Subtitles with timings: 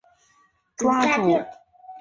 [0.77, 1.45] 抓住他们！